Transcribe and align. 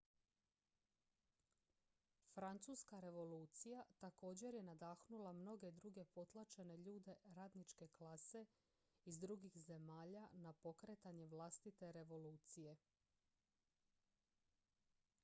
francuska 2.35 2.99
revolucija 3.01 3.83
također 3.99 4.53
je 4.55 4.63
nadahnula 4.63 5.31
mnoge 5.33 5.71
druge 5.71 6.05
potlačene 6.05 6.77
ljude 6.77 7.15
radničke 7.23 7.87
klase 7.87 8.45
iz 9.05 9.19
drugih 9.19 9.57
zemalja 9.57 10.27
na 10.31 10.53
pokretanje 10.53 11.25
vlastite 11.25 11.91
revolucije 11.91 12.77